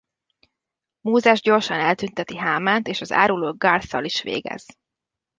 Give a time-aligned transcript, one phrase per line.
[1.01, 4.65] Mózes gyorsan eltünteti Hámánt és az áruló Garth-tal is végez.